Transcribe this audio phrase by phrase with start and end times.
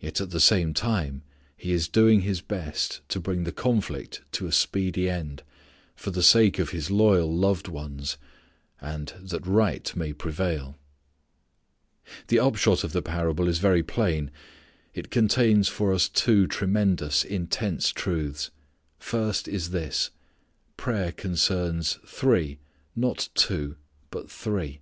[0.00, 1.22] Yet at the same time
[1.56, 5.44] He is doing His best to bring the conflict to a speedy end,
[5.94, 8.18] for the sake of His loyal loved ones,
[8.80, 10.76] and that right may prevail.
[12.26, 14.32] The upshot of the parable is very plain.
[14.92, 18.50] It contains for us two tremendous, intense truths.
[18.98, 20.10] First is this:
[20.76, 22.58] prayer concerns three,
[22.96, 23.76] not two
[24.10, 24.80] but three.